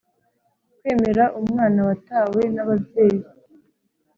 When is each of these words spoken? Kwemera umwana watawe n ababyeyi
Kwemera 0.79 1.25
umwana 1.41 1.79
watawe 1.87 2.41
n 2.55 2.57
ababyeyi 2.63 3.21